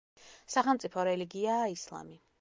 სახელმწიფო 0.53 1.05
რელიგიაა 1.09 1.71
ისლამი. 1.79 2.23